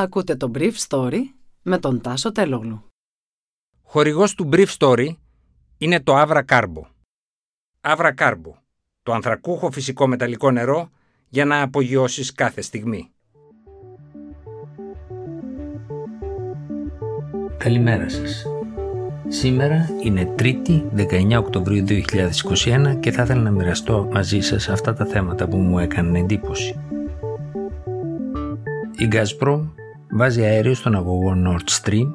Ακούτε 0.00 0.36
το 0.36 0.50
Brief 0.54 0.72
Story 0.88 1.18
με 1.62 1.78
τον 1.78 2.00
Τάσο 2.00 2.32
Τελόγλου. 2.32 2.84
Χορηγός 3.82 4.34
του 4.34 4.48
Brief 4.52 4.66
Story 4.78 5.08
είναι 5.78 6.00
το 6.00 6.20
Avra 6.20 6.42
Carbo. 6.48 6.82
Avra 7.80 8.14
Carbo, 8.14 8.52
το 9.02 9.12
ανθρακούχο 9.12 9.70
φυσικό 9.70 10.06
μεταλλικό 10.06 10.50
νερό 10.50 10.90
για 11.28 11.44
να 11.44 11.62
απογειώσεις 11.62 12.32
κάθε 12.32 12.60
στιγμή. 12.60 13.10
Καλημέρα 17.56 18.08
σας. 18.08 18.46
Σήμερα 19.28 19.88
είναι 20.02 20.34
3η 20.38 20.82
19 20.96 21.36
Οκτωβρίου 21.38 21.84
2021 21.84 22.96
και 23.00 23.10
θα 23.10 23.22
ήθελα 23.22 23.40
να 23.40 23.50
μοιραστώ 23.50 24.08
μαζί 24.12 24.40
σας 24.40 24.68
αυτά 24.68 24.94
τα 24.94 25.04
θέματα 25.04 25.48
που 25.48 25.56
μου 25.56 25.78
έκαναν 25.78 26.14
εντύπωση. 26.14 26.80
Η 28.96 29.08
Gazprom 29.12 29.79
βάζει 30.12 30.42
αέριο 30.42 30.74
στον 30.74 30.94
αγωγό 30.94 31.34
Nord 31.46 31.70
Stream, 31.82 32.14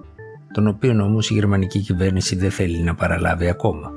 τον 0.54 0.68
οποίο 0.68 1.04
όμως 1.04 1.30
η 1.30 1.34
γερμανική 1.34 1.80
κυβέρνηση 1.80 2.36
δεν 2.36 2.52
θέλει 2.52 2.80
να 2.80 2.96
παραλάβει 2.96 3.48
ακόμα. 3.48 3.92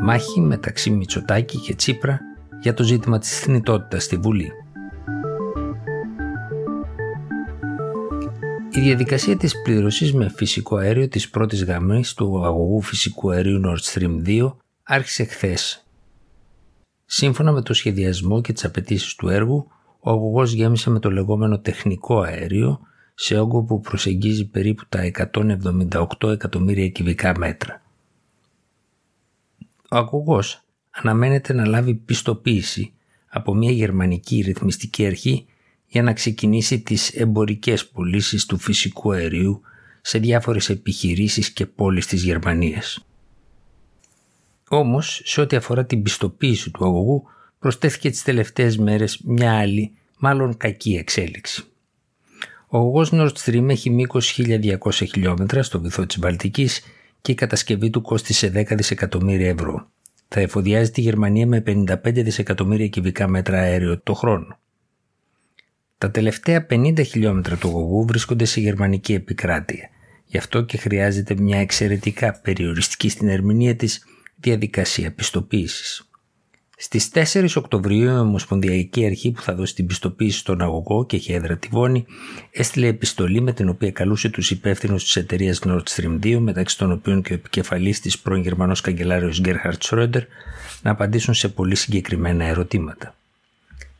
Μάχη 0.00 0.40
μεταξύ 0.40 0.90
Μητσοτάκη 0.90 1.58
και 1.58 1.74
Τσίπρα 1.74 2.20
για 2.60 2.74
το 2.74 2.82
ζήτημα 2.82 3.18
της 3.18 3.40
θνητότητας 3.40 4.04
στη 4.04 4.16
Βουλή. 4.16 4.52
Η 8.70 8.80
διαδικασία 8.80 9.36
της 9.36 9.62
πλήρωσης 9.62 10.12
με 10.14 10.32
φυσικό 10.36 10.76
αέριο 10.76 11.08
της 11.08 11.30
πρώτης 11.30 11.64
γραμμής 11.64 12.14
του 12.14 12.44
αγωγού 12.44 12.80
φυσικού 12.80 13.30
αερίου 13.30 13.60
Nord 13.64 13.92
Stream 13.92 14.26
2 14.26 14.56
άρχισε 14.82 15.24
χθες. 15.24 15.86
Σύμφωνα 17.04 17.52
με 17.52 17.62
το 17.62 17.74
σχεδιασμό 17.74 18.40
και 18.40 18.52
τις 18.52 18.64
απαιτήσεις 18.64 19.14
του 19.14 19.28
έργου, 19.28 19.66
ο 20.00 20.10
αγωγός 20.10 20.52
γέμισε 20.52 20.90
με 20.90 20.98
το 20.98 21.10
λεγόμενο 21.10 21.58
τεχνικό 21.58 22.20
αέριο 22.20 22.80
σε 23.14 23.38
όγκο 23.38 23.62
που 23.62 23.80
προσεγγίζει 23.80 24.46
περίπου 24.46 24.82
τα 24.88 25.10
178 25.32 26.28
εκατομμύρια 26.30 26.88
κυβικά 26.88 27.38
μέτρα. 27.38 27.82
Ο 29.90 29.96
αγωγός 29.96 30.62
αναμένεται 30.90 31.52
να 31.52 31.66
λάβει 31.66 31.94
πιστοποίηση 31.94 32.92
από 33.28 33.54
μια 33.54 33.70
γερμανική 33.70 34.40
ρυθμιστική 34.40 35.06
αρχή 35.06 35.46
για 35.86 36.02
να 36.02 36.12
ξεκινήσει 36.12 36.80
τις 36.80 37.08
εμπορικές 37.08 37.88
πωλήσεις 37.88 38.46
του 38.46 38.58
φυσικού 38.58 39.12
αερίου 39.12 39.60
σε 40.00 40.18
διάφορες 40.18 40.68
επιχειρήσεις 40.68 41.50
και 41.50 41.66
πόλεις 41.66 42.06
της 42.06 42.22
Γερμανίας. 42.22 43.06
Όμως, 44.68 45.20
σε 45.24 45.40
ό,τι 45.40 45.56
αφορά 45.56 45.84
την 45.84 46.02
πιστοποίηση 46.02 46.70
του 46.70 46.84
αγωγού, 46.84 47.24
προσθέθηκε 47.58 48.10
τις 48.10 48.22
τελευταίες 48.22 48.76
μέρες 48.76 49.20
μια 49.24 49.58
άλλη, 49.58 49.92
μάλλον 50.18 50.56
κακή 50.56 50.94
εξέλιξη. 50.94 51.64
Ο 52.68 52.78
αγωγός 52.78 53.10
Nord 53.12 53.32
Stream 53.44 53.68
έχει 53.68 53.90
μήκος 53.90 54.38
1200 54.38 54.76
χιλιόμετρα 54.92 55.62
στο 55.62 55.80
βυθό 55.80 56.06
της 56.06 56.18
Βαλτικής 56.18 56.82
και 57.20 57.32
η 57.32 57.34
κατασκευή 57.34 57.90
του 57.90 58.00
κόστησε 58.02 58.52
10 58.54 58.76
δισεκατομμύρια 58.76 59.48
ευρώ. 59.48 59.90
Θα 60.28 60.40
εφοδιάζει 60.40 60.90
τη 60.90 61.00
Γερμανία 61.00 61.46
με 61.46 61.62
55 61.66 61.96
δισεκατομμύρια 62.02 62.88
κυβικά 62.88 63.28
μέτρα 63.28 63.58
αέριο 63.58 64.00
το 64.00 64.14
χρόνο. 64.14 64.58
Τα 65.98 66.10
τελευταία 66.10 66.66
50 66.70 67.04
χιλιόμετρα 67.06 67.56
του 67.56 67.68
αγωγού 67.68 68.04
βρίσκονται 68.04 68.44
σε 68.44 68.60
γερμανική 68.60 69.14
επικράτεια. 69.14 69.88
Γι' 70.26 70.38
αυτό 70.38 70.62
και 70.62 70.76
χρειάζεται 70.76 71.34
μια 71.34 71.58
εξαιρετικά 71.58 72.40
περιοριστική 72.42 73.08
στην 73.08 73.28
ερμηνεία 73.28 73.76
της 73.76 74.04
διαδικασίας 74.36 75.12
πιστοποίησης. 75.14 76.07
Στις 76.80 77.10
4 77.14 77.48
Οκτωβρίου 77.54 78.02
η 78.02 78.18
Ομοσπονδιακή 78.18 79.06
Αρχή 79.06 79.30
που 79.30 79.42
θα 79.42 79.54
δώσει 79.54 79.74
την 79.74 79.86
πιστοποίηση 79.86 80.38
στον 80.38 80.62
αγωγό 80.62 81.06
και 81.06 81.16
έχει 81.16 81.32
έδρα 81.32 81.56
τη 81.56 81.68
Βόνη 81.70 82.04
έστειλε 82.50 82.86
επιστολή 82.86 83.40
με 83.40 83.52
την 83.52 83.68
οποία 83.68 83.90
καλούσε 83.90 84.28
τους 84.28 84.50
υπεύθυνους 84.50 85.02
της 85.02 85.16
εταιρείας 85.16 85.60
Nord 85.64 85.82
Stream 85.82 86.18
2 86.22 86.38
μεταξύ 86.38 86.78
των 86.78 86.92
οποίων 86.92 87.22
και 87.22 87.32
ο 87.32 87.34
επικεφαλής 87.34 88.00
της 88.00 88.18
πρώην 88.18 88.42
Γερμανός 88.42 88.80
Καγκελάριος 88.80 89.40
Γκέρχαρτ 89.40 89.82
Σρόντερ 89.82 90.22
να 90.82 90.90
απαντήσουν 90.90 91.34
σε 91.34 91.48
πολύ 91.48 91.74
συγκεκριμένα 91.74 92.44
ερωτήματα. 92.44 93.14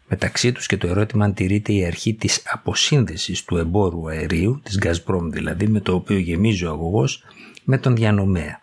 Μεταξύ 0.08 0.52
τους 0.52 0.66
και 0.66 0.76
το 0.76 0.86
ερώτημα 0.86 1.24
αν 1.24 1.34
τηρείται 1.34 1.72
η 1.72 1.84
αρχή 1.84 2.14
της 2.14 2.42
αποσύνδεσης 2.44 3.44
του 3.44 3.56
εμπόρου 3.56 4.08
αερίου, 4.08 4.60
της 4.62 4.78
Gazprom 4.82 5.22
δηλαδή, 5.30 5.66
με 5.66 5.80
το 5.80 5.94
οποίο 5.94 6.18
γεμίζει 6.18 6.64
ο 6.64 6.70
αγωγός, 6.70 7.24
με 7.64 7.78
τον 7.78 7.96
διανομέα. 7.96 8.60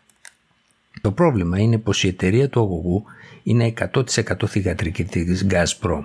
Το 1.02 1.12
πρόβλημα 1.12 1.60
είναι 1.60 1.78
πως 1.78 2.04
η 2.04 2.08
εταιρεία 2.08 2.50
του 2.50 2.60
αγωγού 2.60 3.04
είναι 3.44 3.74
100% 3.94 4.48
θηγατρική 4.48 5.04
της 5.04 5.46
Gazprom. 5.50 6.04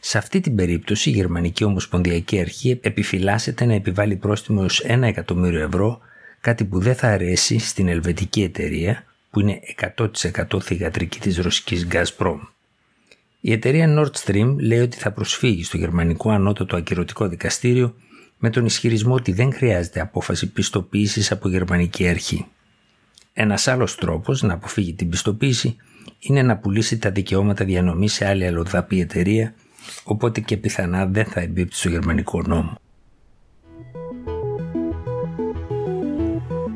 Σε 0.00 0.18
αυτή 0.18 0.40
την 0.40 0.54
περίπτωση 0.54 1.10
η 1.10 1.12
Γερμανική 1.12 1.64
Ομοσπονδιακή 1.64 2.40
Αρχή 2.40 2.78
επιφυλάσσεται 2.82 3.64
να 3.64 3.74
επιβάλλει 3.74 4.16
πρόστιμο 4.16 4.62
ως 4.62 4.84
1 4.86 5.02
εκατομμύριο 5.02 5.60
ευρώ, 5.60 6.00
κάτι 6.40 6.64
που 6.64 6.80
δεν 6.80 6.94
θα 6.94 7.08
αρέσει 7.08 7.58
στην 7.58 7.88
ελβετική 7.88 8.42
εταιρεία 8.42 9.04
που 9.30 9.40
είναι 9.40 9.60
100% 9.96 10.60
θηγατρική 10.62 11.20
της 11.20 11.38
ρωσικής 11.38 11.86
Gazprom. 11.90 12.38
Η 13.40 13.52
εταιρεία 13.52 13.94
Nord 13.98 14.10
Stream 14.24 14.56
λέει 14.58 14.78
ότι 14.78 14.96
θα 14.96 15.10
προσφύγει 15.10 15.64
στο 15.64 15.76
γερμανικό 15.76 16.30
ανώτατο 16.30 16.76
ακυρωτικό 16.76 17.28
δικαστήριο 17.28 17.94
με 18.38 18.50
τον 18.50 18.64
ισχυρισμό 18.64 19.14
ότι 19.14 19.32
δεν 19.32 19.52
χρειάζεται 19.52 20.00
απόφαση 20.00 20.46
πιστοποίησης 20.46 21.32
από 21.32 21.48
γερμανική 21.48 22.08
αρχή. 22.08 22.46
Ένας 23.32 23.68
άλλος 23.68 23.94
τρόπος 23.94 24.42
να 24.42 24.54
αποφύγει 24.54 24.94
την 24.94 25.08
πιστοποίηση 25.08 25.76
είναι 26.18 26.42
να 26.42 26.56
πουλήσει 26.56 26.98
τα 26.98 27.10
δικαιώματα 27.10 27.64
διανομής 27.64 28.12
σε 28.12 28.26
άλλη 28.26 28.46
αλλοδαπή 28.46 29.00
εταιρεία, 29.00 29.54
οπότε 30.04 30.40
και 30.40 30.56
πιθανά 30.56 31.06
δεν 31.06 31.24
θα 31.24 31.40
εμπίπτει 31.40 31.76
στο 31.76 31.88
γερμανικό 31.88 32.42
νόμο. 32.42 32.80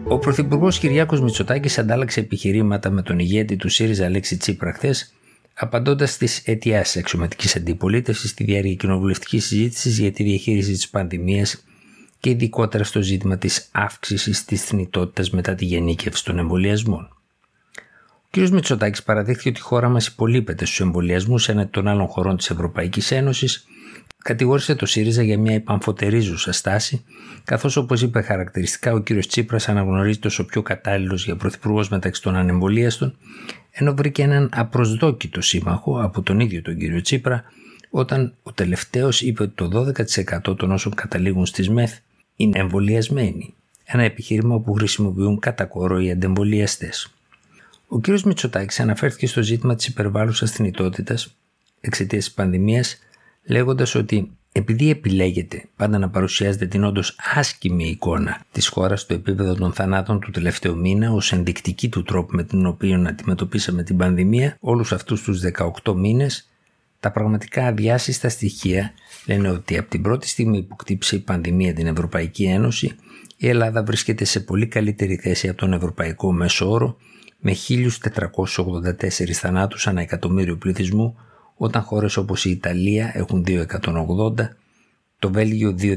Ο 0.08 0.18
Πρωθυπουργός 0.18 0.78
Κυριάκος 0.78 1.20
Μητσοτάκης 1.20 1.78
αντάλλαξε 1.78 2.20
επιχειρήματα 2.20 2.90
με 2.90 3.02
τον 3.02 3.18
ηγέτη 3.18 3.56
του 3.56 3.68
ΣΥΡΙΖΑ 3.68 4.04
Αλέξη 4.04 4.36
Τσίπρα 4.36 4.72
χθες, 4.72 5.14
απαντώντας 5.54 6.12
στις 6.12 6.42
αιτιάσεις 6.44 6.96
αξιωματικής 6.96 7.56
αντιπολίτευσης 7.56 8.30
στη 8.30 8.44
διάρκεια 8.44 8.74
κοινοβουλευτικής 8.74 9.46
συζήτησης 9.46 9.98
για 9.98 10.12
τη 10.12 10.22
διαχείριση 10.22 10.72
της 10.72 10.88
πανδημίας 10.88 11.64
και 12.26 12.32
ειδικότερα 12.32 12.84
στο 12.84 13.02
ζήτημα 13.02 13.38
της 13.38 13.68
αύξησης 13.72 14.44
της 14.44 14.64
θνητότητας 14.64 15.30
μετά 15.30 15.54
τη 15.54 15.64
γενίκευση 15.64 16.24
των 16.24 16.38
εμβολιασμών. 16.38 17.08
Ο 18.22 18.28
κ. 18.30 18.36
Μητσοτάκης 18.48 19.02
παραδείχθηκε 19.02 19.48
ότι 19.48 19.58
η 19.58 19.62
χώρα 19.62 19.88
μας 19.88 20.06
υπολείπεται 20.06 20.64
στους 20.64 20.80
εμβολιασμούς 20.80 21.48
έναντι 21.48 21.70
των 21.70 21.88
άλλων 21.88 22.06
χωρών 22.06 22.36
της 22.36 22.50
Ευρωπαϊκής 22.50 23.10
Ένωσης, 23.10 23.66
κατηγόρησε 24.22 24.74
το 24.74 24.86
ΣΥΡΙΖΑ 24.86 25.22
για 25.22 25.38
μια 25.38 25.54
επαμφωτερίζουσα 25.54 26.52
στάση, 26.52 27.04
καθώς 27.44 27.76
όπως 27.76 28.02
είπε 28.02 28.22
χαρακτηριστικά 28.22 28.92
ο 28.92 29.00
κ. 29.00 29.12
Τσίπρας 29.26 29.68
αναγνωρίζεται 29.68 30.28
ω 30.28 30.30
ο 30.38 30.44
πιο 30.44 30.62
κατάλληλος 30.62 31.24
για 31.24 31.36
πρωθυπουργός 31.36 31.88
μεταξύ 31.88 32.22
των 32.22 32.36
ανεμβολίαστων, 32.36 33.16
ενώ 33.70 33.94
βρήκε 33.94 34.22
έναν 34.22 34.48
απροσδόκητο 34.52 35.40
σύμμαχο 35.40 36.02
από 36.02 36.22
τον 36.22 36.40
ίδιο 36.40 36.62
τον 36.62 36.78
κ. 36.78 37.00
Τσίπρα, 37.02 37.44
όταν 37.90 38.34
ο 38.42 38.52
τελευταίος 38.52 39.20
είπε 39.20 39.42
ότι 39.42 39.52
το 39.54 39.84
12% 40.48 40.56
των 40.56 40.70
όσων 40.70 40.94
καταλήγουν 40.94 41.46
στις 41.46 41.70
ΜΕΘ 41.70 41.92
είναι 42.36 42.58
εμβολιασμένοι, 42.58 43.54
ένα 43.84 44.02
επιχείρημα 44.02 44.60
που 44.60 44.72
χρησιμοποιούν 44.72 45.38
κατά 45.38 45.64
κόρο 45.64 46.00
οι 46.00 46.10
αντεμβολιαστές. 46.10 47.10
Ο 47.88 48.00
κ. 48.00 48.06
Μητσοτάκης 48.24 48.80
αναφέρθηκε 48.80 49.26
στο 49.26 49.42
ζήτημα 49.42 49.74
της 49.74 49.86
υπερβάλλουσας 49.86 50.50
θνητότητας 50.50 51.34
εξαιτίας 51.80 52.24
της 52.24 52.34
πανδημίας, 52.34 52.98
λέγοντας 53.44 53.94
ότι 53.94 54.30
επειδή 54.52 54.90
επιλέγεται 54.90 55.64
πάντα 55.76 55.98
να 55.98 56.08
παρουσιάζεται 56.08 56.66
την 56.66 56.84
όντως 56.84 57.16
άσκημη 57.34 57.88
εικόνα 57.88 58.40
της 58.52 58.68
χώρας 58.68 59.00
στο 59.00 59.14
επίπεδο 59.14 59.54
των 59.54 59.72
θανάτων 59.72 60.20
του 60.20 60.30
τελευταίου 60.30 60.76
μήνα 60.76 61.12
ως 61.12 61.32
ενδεικτική 61.32 61.88
του 61.88 62.02
τρόπου 62.02 62.36
με 62.36 62.42
τον 62.42 62.66
οποίο 62.66 63.04
αντιμετωπίσαμε 63.06 63.82
την 63.82 63.96
πανδημία 63.96 64.56
όλους 64.60 64.92
αυτούς 64.92 65.22
τους 65.22 65.40
18 65.84 65.94
μήνες, 65.94 66.48
τα 67.00 67.10
πραγματικά 67.10 67.66
αδιάσυστα 67.66 68.28
στοιχεία 68.28 68.92
λένε 69.26 69.50
ότι 69.50 69.78
από 69.78 69.90
την 69.90 70.02
πρώτη 70.02 70.28
στιγμή 70.28 70.62
που 70.62 70.76
κτύψε 70.76 71.16
η 71.16 71.18
πανδημία 71.18 71.74
την 71.74 71.86
Ευρωπαϊκή 71.86 72.44
Ένωση, 72.44 72.96
η 73.36 73.48
Ελλάδα 73.48 73.82
βρίσκεται 73.82 74.24
σε 74.24 74.40
πολύ 74.40 74.66
καλύτερη 74.66 75.16
θέση 75.16 75.48
από 75.48 75.58
τον 75.58 75.72
Ευρωπαϊκό 75.72 76.32
Μέσο 76.32 76.70
Όρο 76.70 76.96
με 77.38 77.56
1.484 77.68 79.30
θανάτους 79.32 79.86
ανά 79.86 80.00
εκατομμύριο 80.00 80.56
πληθυσμού 80.56 81.16
όταν 81.56 81.82
χώρες 81.82 82.16
όπως 82.16 82.44
η 82.44 82.50
Ιταλία 82.50 83.10
έχουν 83.14 83.44
2.180, 83.46 83.64
το 85.18 85.30
Βέλγιο 85.30 85.76
2.209, 85.80 85.96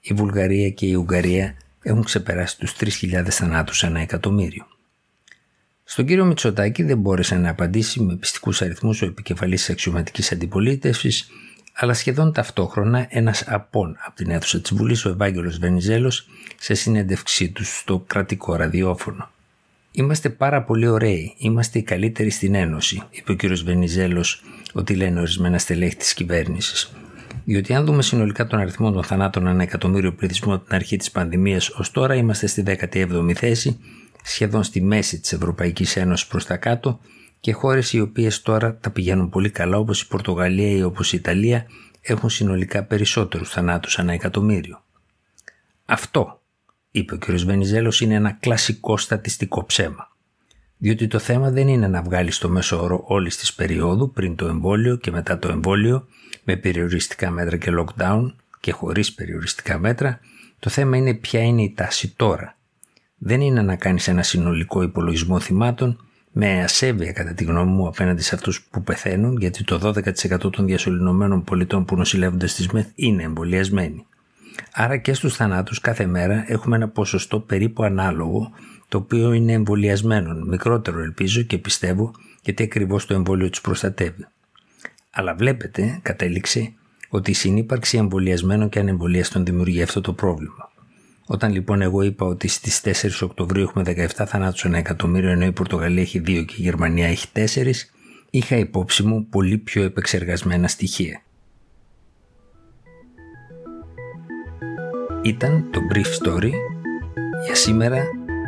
η 0.00 0.14
Βουλγαρία 0.14 0.70
και 0.70 0.86
η 0.86 0.94
Ουγγαρία 0.94 1.54
έχουν 1.82 2.04
ξεπεράσει 2.04 2.58
τους 2.58 2.74
3.000 3.02 3.28
θανάτους 3.30 3.84
ανά 3.84 4.00
εκατομμύριο. 4.00 4.66
Στον 5.90 6.06
κύριο 6.06 6.24
Μητσοτάκη 6.24 6.82
δεν 6.82 6.98
μπόρεσε 6.98 7.34
να 7.34 7.50
απαντήσει 7.50 8.00
με 8.00 8.16
πιστικούς 8.16 8.62
αριθμούς 8.62 9.02
ο 9.02 9.06
επικεφαλής 9.06 9.60
της 9.60 9.70
αξιωματικής 9.70 10.32
αντιπολίτευσης, 10.32 11.30
αλλά 11.72 11.94
σχεδόν 11.94 12.32
ταυτόχρονα 12.32 13.06
ένας 13.08 13.44
απόν 13.46 13.96
από 14.06 14.16
την 14.16 14.30
αίθουσα 14.30 14.60
της 14.60 14.74
Βουλής, 14.74 15.04
ο 15.04 15.08
Ευάγγελος 15.08 15.58
Βενιζέλος, 15.58 16.26
σε 16.58 16.74
συνέντευξή 16.74 17.50
του 17.50 17.64
στο 17.64 18.04
κρατικό 18.06 18.54
ραδιόφωνο. 18.54 19.30
Είμαστε 19.90 20.28
πάρα 20.28 20.62
πολύ 20.62 20.88
ωραίοι. 20.88 21.34
Είμαστε 21.38 21.78
οι 21.78 21.82
καλύτεροι 21.82 22.30
στην 22.30 22.54
Ένωση, 22.54 23.02
είπε 23.10 23.32
ο 23.32 23.36
κ. 23.36 23.46
Βενιζέλος, 23.64 24.42
ότι 24.72 24.94
λένε 24.94 25.20
ορισμένα 25.20 25.58
στελέχη 25.58 25.96
της 25.96 26.14
κυβέρνησης. 26.14 26.92
Διότι 27.44 27.74
αν 27.74 27.84
δούμε 27.84 28.02
συνολικά 28.02 28.46
τον 28.46 28.58
αριθμό 28.58 28.92
των 28.92 29.04
θανάτων 29.04 29.46
ανά 29.46 29.62
εκατομμύριο 29.62 30.12
πληθυσμού 30.12 30.52
από 30.52 30.64
την 30.64 30.74
αρχή 30.74 30.96
της 30.96 31.10
πανδημίας 31.10 31.68
ως 31.68 31.90
τώρα 31.90 32.14
είμαστε 32.14 32.46
στη 32.46 32.62
17η 32.66 33.32
θέση, 33.34 33.78
σχεδόν 34.28 34.62
στη 34.62 34.82
μέση 34.82 35.20
της 35.20 35.32
Ευρωπαϊκής 35.32 35.96
Ένωσης 35.96 36.26
προς 36.26 36.46
τα 36.46 36.56
κάτω 36.56 37.00
και 37.40 37.52
χώρες 37.52 37.92
οι 37.92 38.00
οποίες 38.00 38.42
τώρα 38.42 38.76
τα 38.76 38.90
πηγαίνουν 38.90 39.28
πολύ 39.28 39.50
καλά 39.50 39.78
όπως 39.78 40.00
η 40.00 40.06
Πορτογαλία 40.08 40.70
ή 40.70 40.82
όπως 40.82 41.12
η 41.12 41.16
Ιταλία 41.16 41.66
έχουν 42.00 42.30
συνολικά 42.30 42.84
περισσότερους 42.84 43.50
θανάτους 43.50 43.98
ανά 43.98 44.12
εκατομμύριο. 44.12 44.82
Αυτό, 45.84 46.42
είπε 46.90 47.14
ο 47.14 47.18
κ. 47.18 47.30
Βενιζέλος, 47.30 48.00
είναι 48.00 48.14
ένα 48.14 48.30
κλασικό 48.32 48.96
στατιστικό 48.96 49.64
ψέμα. 49.64 50.16
Διότι 50.78 51.06
το 51.06 51.18
θέμα 51.18 51.50
δεν 51.50 51.68
είναι 51.68 51.88
να 51.88 52.02
βγάλεις 52.02 52.38
το 52.38 52.48
μέσο 52.48 52.82
όρο 52.82 53.04
όλης 53.06 53.36
της 53.36 53.54
περίοδου 53.54 54.12
πριν 54.12 54.36
το 54.36 54.46
εμβόλιο 54.46 54.96
και 54.96 55.10
μετά 55.10 55.38
το 55.38 55.48
εμβόλιο 55.48 56.06
με 56.44 56.56
περιοριστικά 56.56 57.30
μέτρα 57.30 57.56
και 57.56 57.70
lockdown 57.78 58.32
και 58.60 58.72
χωρίς 58.72 59.12
περιοριστικά 59.12 59.78
μέτρα, 59.78 60.20
το 60.58 60.70
θέμα 60.70 60.96
είναι 60.96 61.14
ποια 61.14 61.40
είναι 61.40 61.62
η 61.62 61.72
τάση 61.76 62.14
τώρα. 62.16 62.57
Δεν 63.18 63.40
είναι 63.40 63.62
να 63.62 63.76
κάνεις 63.76 64.08
ένα 64.08 64.22
συνολικό 64.22 64.82
υπολογισμό 64.82 65.40
θυμάτων 65.40 66.00
με 66.32 66.62
ασέβεια 66.62 67.12
κατά 67.12 67.34
τη 67.34 67.44
γνώμη 67.44 67.70
μου 67.70 67.86
απέναντι 67.86 68.22
σε 68.22 68.34
αυτούς 68.34 68.62
που 68.70 68.82
πεθαίνουν 68.82 69.36
γιατί 69.36 69.64
το 69.64 69.92
12% 70.44 70.52
των 70.52 70.66
διασωληνωμένων 70.66 71.44
πολιτών 71.44 71.84
που 71.84 71.96
νοσηλεύονται 71.96 72.46
στις 72.46 72.68
ΜΕΘ 72.68 72.86
είναι 72.94 73.22
εμβολιασμένοι. 73.22 74.06
Άρα 74.72 74.96
και 74.96 75.14
στους 75.14 75.36
θανάτους 75.36 75.80
κάθε 75.80 76.06
μέρα 76.06 76.44
έχουμε 76.46 76.76
ένα 76.76 76.88
ποσοστό 76.88 77.40
περίπου 77.40 77.82
ανάλογο 77.82 78.50
το 78.88 78.98
οποίο 78.98 79.32
είναι 79.32 79.52
εμβολιασμένων, 79.52 80.48
μικρότερο 80.48 81.00
ελπίζω 81.00 81.42
και 81.42 81.58
πιστεύω 81.58 82.14
γιατί 82.42 82.62
ακριβώς 82.62 83.06
το 83.06 83.14
εμβόλιο 83.14 83.50
τους 83.50 83.60
προστατεύει. 83.60 84.26
Αλλά 85.10 85.34
βλέπετε, 85.34 85.98
κατέληξε, 86.02 86.72
ότι 87.08 87.30
η 87.30 87.34
συνύπαρξη 87.34 87.96
εμβολιασμένων 87.96 88.68
και 88.68 88.78
ανεμβολιαστών 88.78 89.44
δημιουργεί 89.44 89.82
αυτό 89.82 90.00
το 90.00 90.12
πρόβλημα. 90.12 90.70
Όταν 91.30 91.52
λοιπόν 91.52 91.82
εγώ 91.82 92.02
είπα 92.02 92.26
ότι 92.26 92.48
στις 92.48 92.80
4 92.84 92.90
Οκτωβρίου 93.22 93.62
έχουμε 93.62 93.84
17 93.86 94.06
θανάτους 94.26 94.64
ένα 94.64 94.78
εκατομμύριο 94.78 95.30
ενώ 95.30 95.44
η 95.44 95.52
Πορτογαλία 95.52 96.02
έχει 96.02 96.20
2 96.20 96.24
και 96.24 96.54
η 96.56 96.62
Γερμανία 96.62 97.06
έχει 97.06 97.26
4, 97.34 97.72
είχα 98.30 98.56
υπόψη 98.56 99.02
μου 99.02 99.26
πολύ 99.30 99.58
πιο 99.58 99.82
επεξεργασμένα 99.82 100.68
στοιχεία. 100.68 101.22
Ήταν 105.22 105.68
το 105.70 105.80
Brief 105.92 106.26
Story 106.26 106.50
για 107.44 107.54
σήμερα 107.54 108.02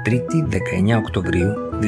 3η 0.06 0.54
19 0.96 0.98
Οκτωβρίου 0.98 1.52
2021. 1.80 1.86